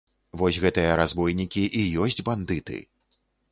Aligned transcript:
Вось 0.41 0.57
гэтыя 0.63 0.95
разбойнікі 1.01 1.63
і 1.83 1.85
ёсць 2.07 2.19
бандыты. 2.33 2.83